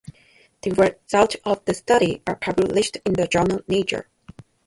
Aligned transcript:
The 0.63 0.71
results 0.71 1.35
of 1.45 1.63
the 1.65 1.75
study 1.75 2.23
are 2.25 2.35
published 2.35 2.97
in 3.05 3.13
the 3.13 3.27
journal 3.27 3.59
"Nature". 3.67 4.07